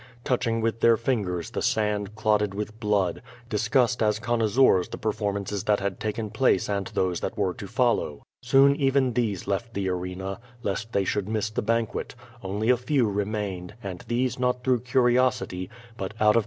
Touching 0.23 0.61
with 0.61 0.79
their 0.79 0.97
fingers 0.97 1.51
the 1.51 1.61
sand 1.61 2.15
clotted 2.15 2.55
with 2.55 2.79
blooJ, 2.79 3.21
discussed 3.49 4.01
as 4.01 4.17
connoisseurs 4.17 4.89
the 4.89 4.97
performances 4.97 5.65
that 5.65 5.79
had 5.79 5.99
taken 5.99 6.31
place 6.31 6.67
and 6.67 6.87
those 6.95 7.19
that 7.19 7.37
were 7.37 7.53
to 7.53 7.67
follow. 7.67 8.23
Soon 8.41 8.75
even 8.75 9.13
these 9.13 9.45
left 9.45 9.75
the 9.75 9.87
arena, 9.89 10.39
lest 10.63 10.91
they 10.91 11.03
should 11.03 11.29
miss 11.29 11.51
the 11.51 11.61
banquet; 11.61 12.15
only 12.41 12.71
a 12.71 12.77
few 12.77 13.05
remained^ 13.05 13.73
and 13.83 14.03
these 14.07 14.39
not 14.39 14.63
through 14.63 14.79
curiosity^ 14.79 15.69
but 15.97 16.05
out 16.05 16.09
of 16.09 16.17
com 16.17 16.17
436 16.17 16.19
Q^O 16.19 16.31
VADI8. 16.31 16.39